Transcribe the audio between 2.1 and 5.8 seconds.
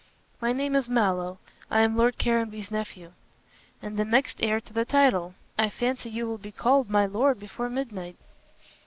Caranby's nephew." "And the next heir to the title. I